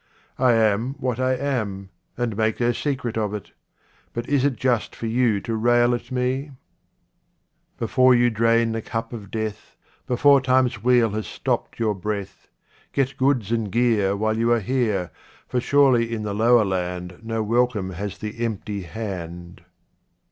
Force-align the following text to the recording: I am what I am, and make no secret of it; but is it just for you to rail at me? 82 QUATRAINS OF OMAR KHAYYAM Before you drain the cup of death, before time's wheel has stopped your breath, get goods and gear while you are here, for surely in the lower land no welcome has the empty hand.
I 0.39 0.53
am 0.53 0.93
what 0.95 1.19
I 1.19 1.33
am, 1.35 1.91
and 2.17 2.35
make 2.35 2.59
no 2.59 2.71
secret 2.71 3.19
of 3.19 3.35
it; 3.35 3.51
but 4.13 4.27
is 4.27 4.43
it 4.43 4.55
just 4.55 4.95
for 4.95 5.05
you 5.05 5.39
to 5.41 5.55
rail 5.55 5.93
at 5.93 6.11
me? 6.11 6.33
82 6.33 6.47
QUATRAINS 6.47 6.53
OF 6.55 6.89
OMAR 6.89 7.67
KHAYYAM 7.67 7.77
Before 8.07 8.15
you 8.15 8.29
drain 8.31 8.71
the 8.71 8.81
cup 8.81 9.13
of 9.13 9.29
death, 9.29 9.75
before 10.07 10.41
time's 10.41 10.83
wheel 10.83 11.11
has 11.11 11.27
stopped 11.27 11.77
your 11.79 11.93
breath, 11.93 12.47
get 12.93 13.15
goods 13.15 13.51
and 13.51 13.71
gear 13.71 14.15
while 14.15 14.39
you 14.39 14.51
are 14.51 14.59
here, 14.59 15.11
for 15.47 15.61
surely 15.61 16.11
in 16.11 16.23
the 16.23 16.33
lower 16.33 16.65
land 16.65 17.19
no 17.21 17.43
welcome 17.43 17.91
has 17.91 18.17
the 18.17 18.43
empty 18.43 18.81
hand. 18.81 19.63